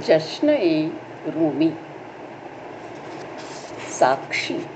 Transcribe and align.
जश्न 0.00 0.50
ए 0.50 0.92
रूमी। 1.28 1.74
साक्षी। 3.90 4.66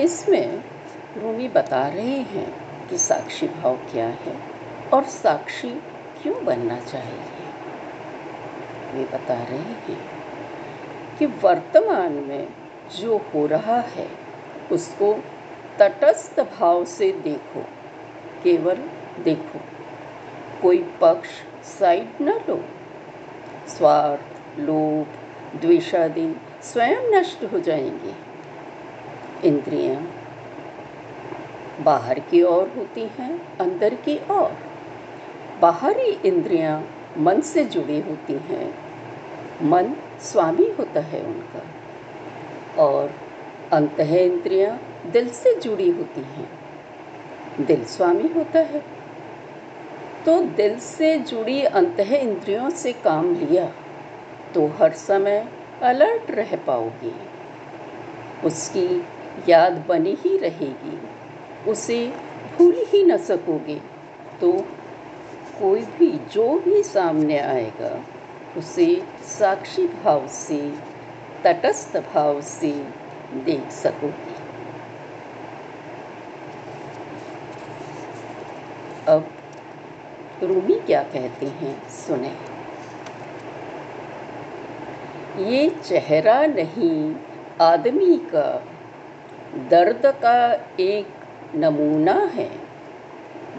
इसमें 0.00 0.64
रूमी 1.18 1.48
बता 1.48 1.88
रहे 1.88 2.18
हैं 2.18 2.54
कि 2.88 2.98
साक्षी 2.98 3.48
भाव 3.48 3.76
क्या 3.76 4.06
है 4.06 4.36
और 4.92 5.04
साक्षी 5.04 5.70
क्यों 6.22 6.44
बनना 6.44 6.80
चाहिए। 6.80 7.20
वे 8.92 9.04
बता 9.04 9.34
रहे 9.34 9.58
हैं 9.58 9.98
कि 11.18 11.26
वर्तमान 11.26 12.12
में 12.12 12.48
जो 12.98 13.18
हो 13.18 13.46
रहा 13.46 13.80
है, 13.80 14.08
उसको 14.72 15.24
तटस्थ 15.78 16.40
भाव 16.40 16.84
से 16.84 17.12
देखो, 17.12 17.60
केवल 18.42 18.76
देखो। 19.24 19.60
कोई 20.62 20.78
पक्ष 21.00 21.28
साइड 21.64 22.08
न 22.20 22.28
लो। 22.48 22.64
स्वार्थ, 23.68 24.58
लोभ, 24.60 25.06
द्वेषादि 25.60 26.36
स्वयं 26.62 26.96
नष्ट 26.96 27.44
हो 27.44 27.60
जाएँगे। 27.60 28.14
इंद्रियाँ 29.48 30.14
बाहर 31.80 32.18
की 32.18 32.42
ओर 32.42 32.72
होती 32.76 33.00
हैं, 33.00 33.58
अंदर 33.58 33.94
की 33.94 34.20
ओर। 34.30 34.56
बाहरी 35.60 36.28
इंद्रियाँ 36.28 36.90
मन 37.18 37.40
से 37.40 37.64
जुड़ी 37.64 38.00
होती 38.00 38.32
हैं। 38.32 38.74
मन 39.62 39.94
स्वामी 40.20 40.74
होता 40.78 41.00
है 41.00 41.24
उनका। 41.24 41.62
और 42.82 43.12
अंत 43.72 44.00
इंद्रियाँ 44.00 44.80
दिल 45.06 45.28
से 45.28 45.60
जुड़ी 45.60 45.90
होती 45.90 46.20
हैं। 46.20 46.50
दिल 47.60 47.84
स्वामी 47.84 48.28
होता 48.28 48.58
है। 48.58 49.01
तो 50.26 50.40
दिल 50.56 50.78
से 50.78 51.18
जुड़ी 51.18 51.62
अंत 51.64 52.00
इंद्रियों 52.00 52.68
से 52.70 52.92
काम 53.04 53.34
लिया 53.34 53.64
तो 54.54 54.66
हर 54.78 54.92
समय 54.92 55.46
अलर्ट 55.82 56.30
रह 56.30 56.56
पाओगे। 56.56 57.12
उसकी 58.46 58.86
याद 59.48 59.84
बनी 59.88 60.16
ही 60.20 60.36
रहेगी, 60.38 60.98
उसे 61.70 62.06
भूल 62.56 62.74
ही 62.92 63.02
न 63.04 63.16
सकोगे 63.16 63.80
तो 64.40 64.52
कोई 65.60 65.82
भी 65.98 66.10
जो 66.32 66.48
भी 66.58 66.82
सामने 66.82 67.38
आएगा, 67.38 67.92
उसे 68.58 68.86
साक्षी 69.28 69.86
भाव 69.96 70.26
से, 70.28 70.60
तटस्थ 71.44 71.96
भाव 72.14 72.40
से 72.40 72.72
देख 73.44 73.70
सकोगे। 73.72 74.40
अब 79.08 79.30
रूमी 80.42 80.74
क्या 80.74 81.02
कहते 81.02 81.46
हैं? 81.46 81.88
सुने। 81.88 82.34
ये 85.42 85.68
चेहरा 85.68 86.46
नहीं, 86.46 87.16
आदमी 87.60 88.16
का, 88.16 88.64
दर्द 89.68 90.06
का 90.06 90.52
एक 90.80 91.08
नमूना 91.54 92.12
है। 92.12 92.48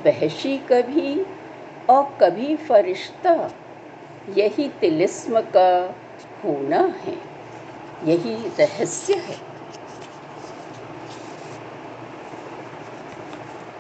वहशी 0.06 0.58
कभी 0.58 1.26
और 1.90 2.18
कभी 2.22 2.56
फरिश्ता, 2.56 3.52
यही 4.30 4.70
तिलिस्म 4.70 5.42
का 5.42 5.96
होना 6.44 6.80
है, 6.80 7.18
यही 8.04 8.36
रहस्य 8.60 9.14
है। 9.14 9.54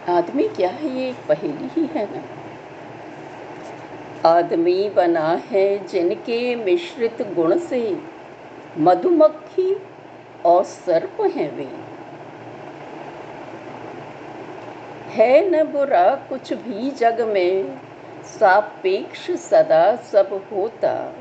आदमी 0.09 0.43
क्या 0.43 0.69
है? 0.69 0.97
ये 0.97 1.13
पहेली 1.27 1.81
ही 1.81 1.85
है 1.85 2.17
ना। 2.17 2.42
आदमी 4.25 4.89
बना 4.89 5.41
है 5.52 5.88
जिनके 5.88 6.55
मिश्रित 6.55 7.21
गुण 7.21 7.57
से 7.57 8.02
मधुमक्खी 8.78 9.78
और 10.45 10.63
सर्प 10.63 11.22
हैं 11.22 11.57
वे। 11.57 11.69
है 15.09 15.50
न 15.50 15.63
बुरा 15.63 16.16
कुछ 16.16 16.53
भी 16.53 16.91
जग 16.91 17.22
में, 17.22 17.79
सापेक्ष 18.23 19.31
सदा 19.31 19.95
सब 19.95 20.47
होता। 20.53 21.13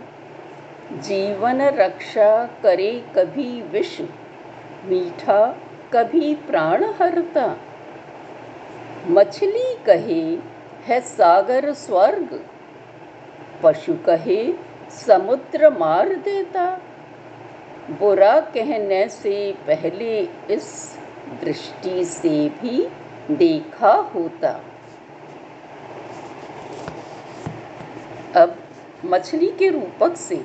जीवन 0.92 1.62
रक्षा 1.62 2.46
करे 2.62 3.04
कभी 3.16 3.62
विष, 3.62 4.00
मीठा 4.84 5.56
कभी 5.92 6.34
प्राण 6.34 6.84
हरता। 6.84 7.56
मछली 9.06 9.74
कहे 9.86 10.38
है 10.86 11.00
सागर 11.00 11.72
स्वर्ग 11.72 12.44
पशु 13.62 13.94
कहे, 13.94 14.52
समुद्र 14.90 15.70
मार 15.70 16.08
देता। 16.08 16.80
बुरा 17.90 18.40
कहने 18.40 19.08
से 19.08 19.52
पहले 19.52 20.20
इस 20.50 20.98
दृष्टि 21.40 22.04
से 22.04 22.48
भी 22.48 22.88
देखा 23.30 23.92
होता। 23.92 24.60
अब 28.36 28.58
मछली 29.04 29.46
के 29.46 29.68
रूपक 29.68 30.16
से 30.16 30.44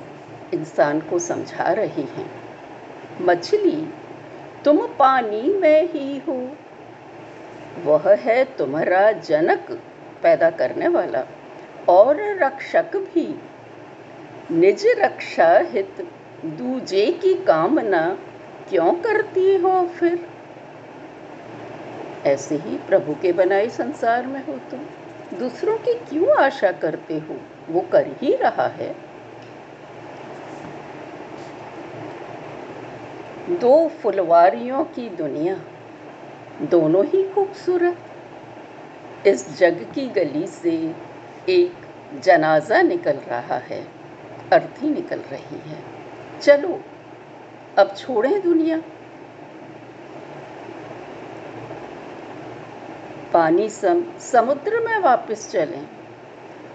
इंसान 0.54 1.00
को 1.00 1.18
समझा 1.18 1.72
रहे 1.72 2.02
हैं। 2.02 2.30
मछली, 3.20 3.94
तुम 4.64 4.86
पानी 4.86 5.42
में 5.42 5.88
ही 5.88 6.18
हो। 6.18 6.48
वह 7.84 8.14
है 8.14 8.44
तुम्हारा 8.44 9.12
जनक 9.12 9.70
पैदा 10.22 10.50
करने 10.50 10.88
वाला। 10.88 11.26
और 11.88 12.16
रक्षक 12.20 12.96
भी। 12.96 13.42
निज 14.50 14.86
रक्षा 14.86 15.58
हित 15.58 16.08
दूजे 16.44 17.06
की 17.06 17.34
कामना 17.34 18.18
क्यों 18.70 18.92
करती 18.92 19.56
हो 19.56 19.86
फिर? 19.86 20.28
ऐसे 22.26 22.54
ही 22.54 22.76
प्रभु 22.76 23.14
के 23.22 23.32
बनाए 23.32 23.68
संसार 23.68 24.26
में 24.26 24.46
हो 24.46 24.58
तुम। 24.70 24.80
दूसरों 25.38 25.78
की 25.78 25.94
क्यों 25.94 26.38
आशा 26.38 26.72
करते 26.72 27.18
हो? 27.18 27.36
वो 27.70 27.80
कर 27.80 28.06
ही 28.22 28.36
रहा 28.36 28.66
है। 28.66 29.08
दो 33.50 33.88
फुलवारियों 33.88 34.84
की 34.84 35.08
दुनिया, 35.08 35.60
दोनों 36.62 37.04
ही 37.04 37.30
खूबसूरत। 37.30 37.96
इस 39.26 39.58
जग 39.58 39.86
की 39.94 40.06
गली 40.06 40.46
से 40.46 40.94
एक 41.48 41.77
जनाजा 42.14 42.82
निकल 42.82 43.16
रहा 43.28 43.58
है 43.58 43.86
अर्थी 44.52 44.90
निकल 44.90 45.18
रही 45.18 45.58
है। 45.70 45.78
चलो, 46.40 46.80
अब 47.78 47.94
छोड़ें 47.96 48.42
दुनिया। 48.42 48.82
पानी 53.32 53.68
सम, 53.68 54.04
समुद्र 54.20 54.80
में 54.80 54.98
वापस 54.98 55.50
चलें। 55.50 55.86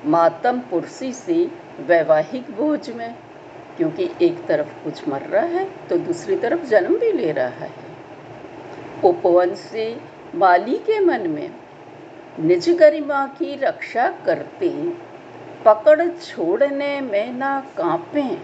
मातम 0.06 0.60
पुरसी 0.60 1.14
से 1.14 1.52
वैवाहिक 1.80 2.52
बोझ 2.52 2.90
में, 2.90 3.16
क्योंकि 3.78 4.10
एक 4.22 4.46
तरफ़ 4.46 4.84
कुछ 4.84 5.08
मर 5.08 5.22
रहा 5.22 5.46
है 5.46 5.88
तो 5.90 5.98
दूसरी 5.98 6.36
तरफ़ 6.36 6.64
जन्म 6.64 6.98
भी 6.98 7.12
ले 7.12 7.32
रहा 7.32 7.48
है। 7.48 7.72
उपवन 9.04 9.56
से 9.56 10.02
माली 10.36 10.78
के 10.78 11.00
मन 11.00 11.28
में, 11.30 11.52
निज 12.40 12.70
गरिमा 12.70 13.26
की 13.28 13.56
रक्षा 13.56 14.08
करते 14.26 14.70
पकड़ 15.66 16.08
छोड़ने 16.08 17.02
में 17.02 17.34
ना 17.34 17.60
कांपें। 17.78 18.38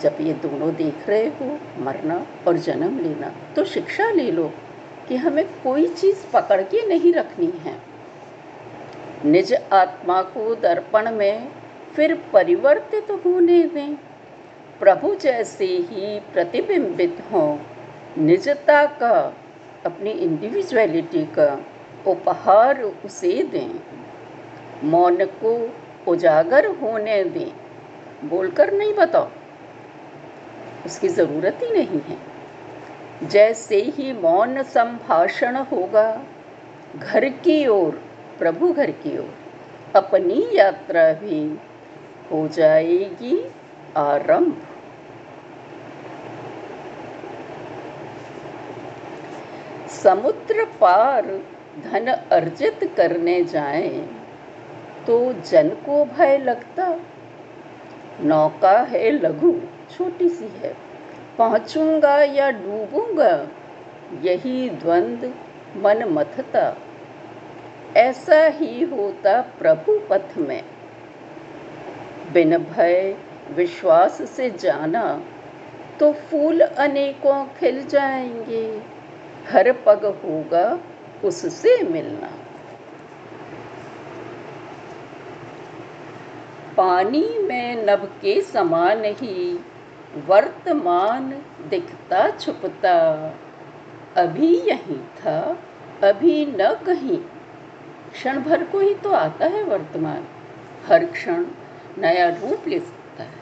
जब 0.00 0.16
ये 0.20 0.32
दोनों 0.32 0.74
देख 0.74 1.08
रहे 1.08 1.26
हो, 1.26 1.58
मरना 1.78 2.26
और 2.48 2.56
जन्म 2.56 2.98
लेना 2.98 3.32
तो 3.56 3.64
शिक्षा 3.64 4.10
ले 4.10 4.30
लो 4.30 4.50
कि 5.08 5.16
हमें 5.16 5.44
कोई 5.62 5.86
चीज़ 5.86 6.26
पकड़ 6.32 6.62
के 6.62 6.86
नहीं 6.86 7.12
रखनी 7.12 7.52
है। 7.60 7.74
निज 9.24 9.52
आत्मा 9.72 10.22
को 10.22 10.54
दर्पण 10.54 11.10
में 11.10 11.48
फिर 11.94 12.14
परिवर्तित 12.32 13.10
होने 13.10 13.62
दें। 13.62 13.94
प्रभु 14.80 15.14
जैसे 15.14 15.64
ही 15.64 16.20
प्रतिबिंबित 16.32 17.18
हों, 17.32 17.58
निजता 18.18 18.84
का, 18.86 19.34
अपनी 19.86 20.10
इंडिविजुअलिटी 20.10 21.24
का 21.24 21.64
उपहार 22.06 22.82
उसे 22.82 23.42
दें। 23.42 23.70
मौन 24.84 25.24
को 25.24 25.52
उजागर 26.08 26.66
होने 26.66 27.24
दें। 27.24 27.52
बोलकर 28.28 28.72
नहीं 28.72 28.94
बताओ। 28.94 29.28
उसकी 30.86 31.08
ज़रूरत 31.08 31.58
ही 31.62 31.70
नहीं 31.70 32.00
है। 32.00 32.18
जैसे 33.28 33.76
ही 33.76 34.12
मौन 34.12 34.62
संभाषण 34.62 35.56
होगा, 35.56 36.22
घर 36.96 37.28
की 37.28 37.66
ओर, 37.66 38.02
प्रभु 38.38 38.72
घर 38.72 38.90
की 38.90 39.18
ओर, 39.18 39.34
अपनी 39.96 40.48
यात्रा 40.52 41.12
भी 41.12 41.58
हो 42.30 42.48
जाएगी 42.48 43.50
आरंभ। 43.96 44.66
समुद्र 49.88 50.64
पार 50.64 51.40
धन 51.84 52.06
अर्जित 52.32 52.94
करने 52.96 53.44
जाएँ। 53.44 54.20
तो 55.06 55.32
जन 55.32 55.68
को 55.68 56.04
भय 56.04 56.38
लगता। 56.38 57.00
नौका 58.20 58.78
है 58.78 59.10
लघु, 59.10 59.60
छोटी 59.96 60.28
सी 60.28 60.44
है। 60.44 60.76
पहुंचूँगा 61.38 62.22
या 62.22 62.50
डूबूँगा, 62.50 63.48
यही 64.22 64.70
द्वंद 64.70 65.34
मन 65.76 66.04
मथता। 66.04 66.76
ऐसा 67.96 68.46
ही 68.46 68.84
होता 68.84 69.40
प्रभु 69.40 70.00
पथ 70.10 70.38
में। 70.38 70.62
बिन 72.32 72.58
भय 72.58 73.16
विश्वास 73.50 74.22
से 74.22 74.50
जाना 74.50 75.22
तो 76.00 76.12
फूल 76.12 76.60
अनेकों 76.60 77.44
खिल 77.44 77.86
जाएँगे। 77.86 78.82
हर 79.52 79.72
पग 79.72 80.04
होगा 80.24 80.78
उससे 81.24 81.82
मिलना। 81.82 82.39
पानी 86.80 87.38
में 87.42 87.86
नभ 87.86 88.04
के 88.22 88.40
समान 88.40 89.04
ही 89.04 89.64
वर्तमान 90.26 91.42
दिखता 91.70 92.30
छुपता। 92.30 93.26
अभी 94.16 94.58
यहीं 94.58 94.98
था, 94.98 95.58
अभी 96.04 96.46
न 96.46 96.74
कहीं। 96.86 97.18
क्षण 98.12 98.40
भर 98.40 98.64
को 98.64 98.78
ही 98.78 98.94
तो 98.94 99.10
आता 99.10 99.46
है 99.46 99.62
वर्तमान। 99.62 100.24
हर 100.86 101.04
क्षण 101.04 101.46
नया 101.98 102.28
रूप 102.28 102.68
ले 102.68 102.78
सकता 102.78 103.22
है। 103.22 103.40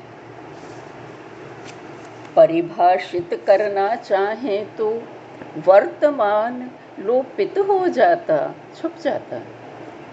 परिभाषित 2.37 3.45
करना 3.47 3.95
चाहें 3.95 4.77
तो 4.77 5.03
वर्तमान 5.67 6.71
लोपित 6.99 7.59
हो 7.59 7.89
जाता, 7.89 8.55
छुप 8.81 8.95
जाता। 9.03 9.41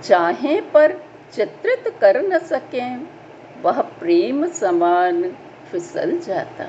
चाहे 0.04 0.62
पर 0.62 1.04
चित्रित 1.33 1.94
कर 2.01 2.22
न 2.22 2.39
सकें, 2.39 3.07
वह 3.62 3.81
प्रेम 3.81 4.48
समान 4.48 5.38
फिसल 5.72 6.19
जाता। 6.19 6.66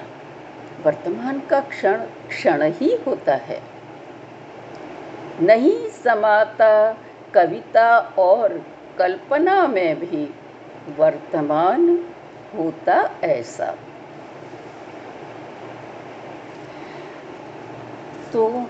वर्तमान 0.87 1.41
का 1.41 1.61
क्षण 1.61 1.97
क्षण 2.29 2.63
ही 2.63 2.97
होता 3.07 3.35
है। 3.35 3.63
नहीं 5.41 5.89
समाता 5.89 6.97
कविता 7.35 7.99
और 7.99 8.67
कल्पना 8.99 9.67
में 9.67 10.01
भी 10.01 10.35
वर्तमान 10.99 12.05
होता 12.57 13.11
ऐसा। 13.25 13.77
तो 18.33 18.67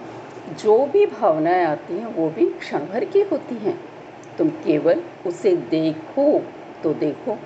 जो 0.58 0.86
भी 0.86 1.06
भावनाएँ 1.06 1.64
आती 1.64 1.98
हैं, 1.98 2.06
वो 2.06 2.30
भी 2.30 2.46
क्षण 2.46 2.78
भर 2.78 3.04
की 3.04 3.22
होती 3.22 3.54
हैं। 3.54 3.95
तुम 4.38 4.48
केवल 4.48 5.02
उसे 5.26 5.56
देखो 5.56 6.44
तो 6.82 6.94
देखो। 6.94 7.38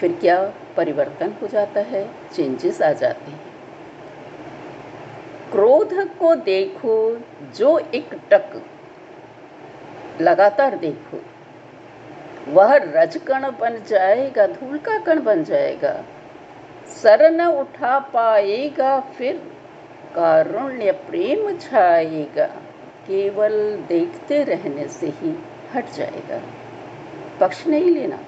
फिर 0.00 0.12
क्या 0.12 0.52
परिवर्तन 0.76 1.34
हो 1.42 1.46
जाता 1.46 1.80
है? 1.80 2.10
चेंजेस 2.32 2.82
आ 2.82 2.92
जाते 2.92 3.30
हैं। 3.30 3.40
क्रोध 5.52 5.94
को 5.94 6.34
देखो, 6.34 7.20
जो 7.56 7.78
एक 7.78 8.10
टक 8.30 8.62
लगातार 10.20 10.76
देखो। 10.76 11.22
वह 12.48 12.74
रजकण 12.74 13.50
बन 13.50 13.82
जाएगा, 13.88 14.46
धूल 14.46 14.78
का 14.78 14.98
कण 14.98 15.22
बन 15.22 15.44
जाएगा। 15.44 16.04
सर 16.88 17.30
न 17.30 17.46
उठा 17.46 17.98
पाएगा, 17.98 19.00
फिर 19.00 19.36
कारुण्य 20.14 20.92
प्रेम 20.92 21.58
छाएगा। 21.58 22.46
केवल 23.06 23.76
देखते 23.88 24.44
रहने 24.44 24.88
से 24.88 25.06
ही 25.06 25.38
हट 25.74 25.90
जाएगा। 25.90 26.40
पक्ष 27.40 27.66
नहीं 27.66 27.90
लेना। 27.90 28.18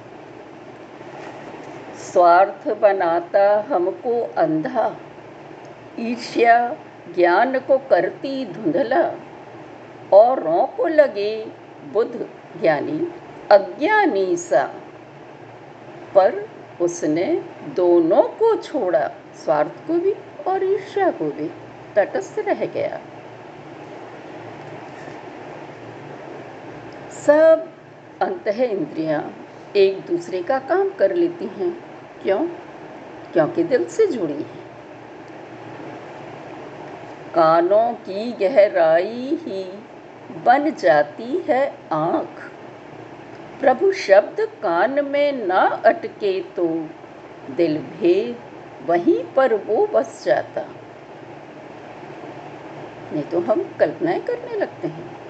स्वार्थ 1.97 2.69
बनाता 2.69 3.67
हमको 3.69 4.35
अंधा। 4.37 4.97
ईर्ष्या 5.99 6.77
ज्ञान 7.15 7.59
को 7.59 7.79
करती 7.79 8.47
धुंधला। 8.47 9.13
औरों 10.13 10.67
को 10.67 10.87
लगे 10.87 11.47
बुद्ध 11.93 12.27
ज्ञानी, 12.61 13.13
अज्ञानी 13.51 14.37
सा। 14.37 14.75
पर 16.15 16.49
उसने 16.81 17.45
दोनों 17.77 18.23
को 18.23 18.57
छोड़ा, 18.57 19.11
स्वार्थ 19.45 19.87
को 19.87 19.95
भी 19.95 20.15
और 20.47 20.65
ईर्ष्या 20.65 21.11
को 21.11 21.25
भी। 21.25 21.51
तटस्थ 21.97 22.39
रह 22.39 22.67
गया। 22.67 23.01
सब 27.27 27.69
अंत 28.23 28.49
है 28.49 28.71
इंद्रियाँ 28.71 29.37
एक 29.77 30.01
दूसरे 30.01 30.43
का 30.43 30.59
काम 30.59 30.91
कर 30.91 31.15
लेती 31.15 31.45
हैं। 31.45 31.85
क्यों? 32.23 32.39
क्योंकि 33.33 33.65
दिल 33.65 33.85
से 33.85 34.07
जुड़ी 34.07 34.35
हैं। 34.35 34.65
कानों 37.35 37.93
की 37.93 38.33
गहराई 38.33 39.39
ही 39.43 39.79
बन 40.45 40.71
जाती 40.71 41.45
है 41.49 41.75
आँख। 41.93 42.51
प्रभु 43.61 43.93
शब्द 43.93 44.41
कान 44.41 45.05
में 45.05 45.47
ना 45.47 45.83
अटके 45.87 46.41
तो 46.41 46.89
दिल 47.51 47.79
भेद 47.79 48.37
वहीं 48.87 49.25
पर 49.25 49.55
वो 49.55 49.87
बस 49.87 50.25
जाता। 50.25 50.69
नहीं 53.13 53.23
तो 53.23 53.41
हम 53.41 53.77
कल्पनाएँ 53.81 54.21
करने 54.21 54.57
लगते 54.57 54.89
हैं। 54.89 55.24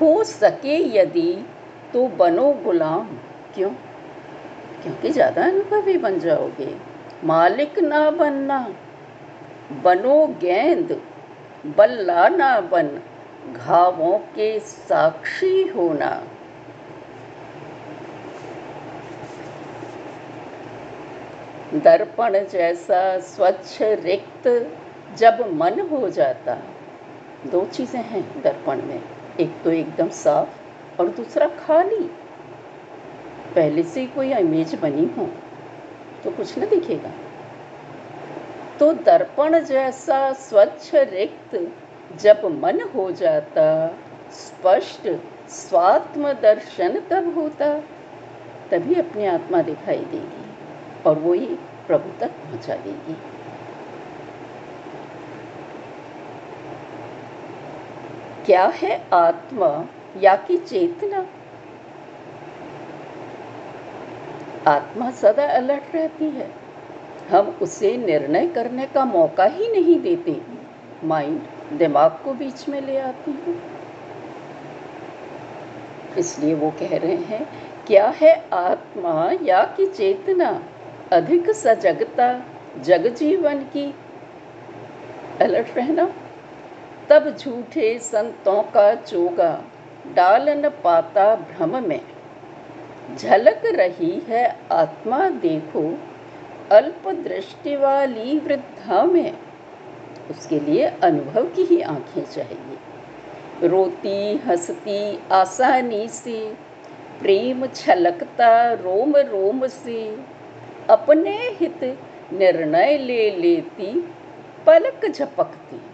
हो 0.00 0.24
सके 0.24 0.98
यदि 0.98 1.46
तो 1.92 2.08
बनो 2.08 2.52
गुलाम। 2.52 3.08
क्यों? 3.54 3.70
क्योंकि 4.82 5.10
ज़्यादा 5.10 5.44
अनुभवी 5.44 5.98
बन 5.98 6.18
जाओगे। 6.18 6.76
मालिक 7.24 7.78
ना 7.78 8.10
बनना। 8.10 8.74
बनो 9.82 10.26
गेंद, 10.26 11.00
बल्ला 11.66 12.28
ना 12.28 12.60
बन। 12.60 13.00
घावों 13.52 14.18
के 14.18 14.58
साक्षी 14.60 15.68
होना। 15.68 16.22
दर्पण 21.74 22.32
जैसा 22.32 23.18
स्वच्छ 23.18 23.82
रिक्त 23.82 24.70
जब 25.16 25.52
मन 25.52 25.80
हो 25.80 26.08
जाता। 26.08 26.58
दो 27.46 27.64
चीज़ें 27.64 28.02
हैं 28.02 28.42
दर्पण 28.42 28.82
में। 28.82 29.02
एक 29.40 29.62
तो 29.64 29.70
एकदम 29.72 30.08
साफ़ 30.16 31.00
और 31.00 31.08
दूसरा 31.08 31.46
खाली। 31.58 32.02
पहले 33.54 33.82
से 33.82 34.00
ही 34.00 34.06
कोई 34.06 34.32
इमेज 34.34 34.74
बनी 34.74 35.04
हो 35.16 35.28
तो 36.24 36.30
कुछ 36.30 36.58
न 36.58 36.68
दिखेगा। 36.68 37.12
तो 38.78 38.92
दर्पण 39.04 39.58
जैसा 39.64 40.32
स्वच्छ 40.32 40.94
रिक्त 40.94 41.56
जब 42.16 42.44
मन 42.62 42.80
हो 42.94 43.10
जाता, 43.12 43.64
स्पष्ट 44.32 45.08
स्वात्म 45.50 46.32
दर्शन 46.32 47.00
तब 47.10 47.34
होता, 47.34 47.72
तभी 48.70 48.94
अपनी 48.94 49.26
आत्मा 49.26 49.62
दिखाई 49.62 50.04
देगी 50.04 50.44
और 51.06 51.18
वो 51.18 51.32
ही 51.32 51.46
प्रभु 51.86 52.18
तक 52.20 52.30
पहुँचा 52.40 52.74
देगी। 52.76 53.16
क्या 58.46 58.66
है 58.66 59.04
आत्मा 59.12 59.86
या 60.20 60.36
कि 60.36 60.56
चेतना? 60.56 61.26
आत्मा 64.70 65.10
सदा 65.10 65.46
अलर्ट 65.46 65.94
रहती 65.94 66.24
है। 66.24 66.50
हम 67.30 67.58
उसे 67.62 67.96
निर्णय 67.96 68.46
करने 68.46 68.86
का 68.86 69.04
मौका 69.04 69.44
ही 69.44 69.72
नहीं 69.72 70.00
देते। 70.00 70.40
माइंड 71.04 71.40
दिमाग 71.72 72.10
को 72.24 72.32
बीच 72.32 72.68
में 72.68 72.80
ले 72.80 72.98
आती 72.98 73.30
है। 73.30 73.54
इसलिए 76.18 76.54
वो 76.54 76.70
कह 76.70 76.98
रहे 76.98 77.16
हैं, 77.16 77.48
क्या 77.86 78.08
है 78.08 78.44
आत्मा 78.52 79.32
या 79.42 79.64
कि 79.64 79.86
चेतना? 79.86 80.62
अधिक 81.12 81.50
सजगता 81.50 82.40
जग 82.80 83.06
जीवन 83.06 83.58
की। 83.58 83.94
अलर्ट 85.40 85.76
रहना। 85.76 86.12
तब 87.10 87.36
झूठे 87.36 87.98
संतों 87.98 88.62
का 88.62 88.94
चोगा 88.94 89.64
डाल 90.14 90.48
न 90.48 90.68
पाता 90.68 91.34
भ्रम 91.34 91.88
में। 91.88 92.00
झलक 93.16 93.62
रही 93.64 94.22
है 94.28 94.56
आत्मा 94.72 95.28
देखो, 95.28 95.98
अल्प 96.72 97.08
दृष्टि 97.08 97.76
वाली 97.76 98.38
वृद्धा 98.38 99.04
में। 99.04 99.38
उसके 100.30 100.60
लिए 100.60 100.84
अनुभव 100.84 101.44
की 101.44 101.62
ही 101.62 101.80
आँखें 101.80 102.22
चाहिए। 102.22 102.78
रोती, 103.68 104.36
हंसती, 104.36 105.18
आसानी 105.32 106.08
से, 106.08 106.54
प्रेम 107.20 107.66
छलकता 107.66 108.72
रोम 108.72 109.16
रोम 109.16 109.66
से। 109.66 110.18
अपने 110.90 111.36
हित 111.36 111.98
निर्णय 112.32 112.98
ले 112.98 113.30
लेती, 113.30 114.14
पलक 114.66 115.06
झपकती। 115.06 115.89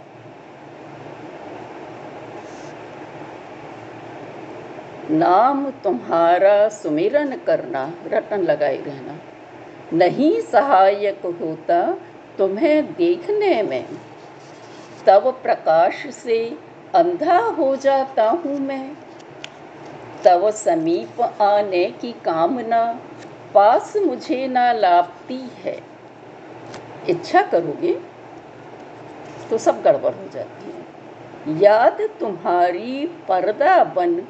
नाम 5.10 5.70
तुम्हारा 5.70 6.68
सुमिरन 6.68 7.36
करना 7.36 7.94
रटन 8.06 8.42
लगाए 8.42 8.76
रहना। 8.76 9.18
नहीं 9.92 10.40
सहायक 10.40 11.20
होता 11.26 11.98
तुम्हें 12.38 12.94
देखने 12.94 13.62
में। 13.62 13.84
तब 15.06 15.40
प्रकाश 15.42 16.06
से 16.14 16.58
अंधा 16.94 17.38
हो 17.38 17.76
जाता 17.76 18.30
हूँ 18.30 18.58
मैं। 18.58 18.96
तब 20.24 20.50
समीप 20.50 21.20
आने 21.42 21.84
की 21.84 22.12
कामना 22.12 23.00
पास 23.54 23.96
मुझे 23.96 24.46
ना 24.48 24.72
लापती 24.72 25.50
है। 25.64 25.80
इच्छा 27.08 27.42
करोगे 27.42 28.00
तो 29.50 29.58
सब 29.58 29.82
गड़बड़ 29.82 30.14
हो 30.14 30.28
जाती 30.32 30.70
है। 30.70 31.60
याद 31.62 32.08
तुम्हारी 32.20 33.06
पर्दा 33.06 33.84
बन 33.84 34.22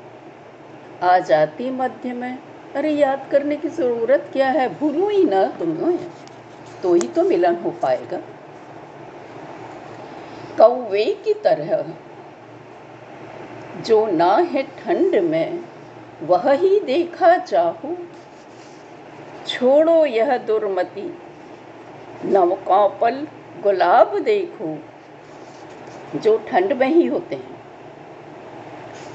आ 1.03 1.19
जाती 1.19 1.71
मध्य 1.71 2.13
में। 2.13 2.39
अरे, 2.77 2.91
याद 2.91 3.29
करने 3.31 3.57
की 3.57 3.69
ज़रूरत 3.69 4.31
क्या 4.33 4.49
है? 4.49 4.79
भूलो 4.79 5.09
ही 5.09 5.25
ना 5.25 5.45
तुम 5.45 5.99
तो 6.83 6.95
ही 6.95 7.09
तो 7.09 7.23
मिलन 7.23 7.55
हो 7.55 7.71
पाएगा। 7.71 8.19
कौवे 10.59 11.05
की 11.25 11.35
तरह, 11.35 11.85
जो 13.83 14.07
ना 14.07 14.37
है 14.37 14.63
ठंड 14.63 15.17
में, 15.17 15.65
वह 16.23 16.53
ही 16.53 16.81
देखा 16.81 17.39
चाहो। 17.39 17.99
छोड़ो 19.47 20.07
यह 20.07 20.39
दुर्मति, 20.39 21.19
नवकापल 22.25 23.27
गुलाब 23.63 24.19
देखो, 24.19 24.79
जो 26.19 26.39
ठंड 26.39 26.73
में 26.73 26.89
ही 26.89 27.07
होते 27.07 27.35
हैं। 27.35 27.57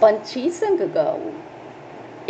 पंछी 0.01 0.49
संग 0.49 0.79
गाओ 0.79 1.19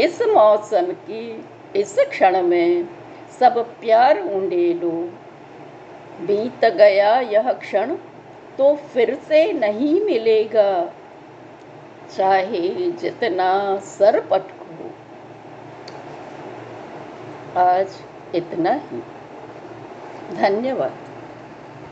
इस 0.02 0.22
मौसम 0.22 0.86
की, 0.86 1.46
इस 1.76 1.96
क्षण 2.00 2.42
में 2.42 2.90
सब 3.40 3.74
प्यार 3.80 4.22
ऊंडे 4.22 4.74
लो। 4.74 5.10
बीत 6.22 6.66
गया 6.66 7.20
यह 7.20 7.52
क्षण 7.52 7.96
तो 8.58 8.76
फिर 8.76 9.16
से 9.16 9.54
नहीं 9.54 10.02
मिलेगा। 10.02 10.94
चाहे 12.18 12.92
जितना 12.92 13.78
सर 13.78 14.20
पटको। 14.20 14.92
आज 17.60 17.88
इतना 18.36 18.74
ही। 18.74 19.04
धन्यवाद। 20.36 21.11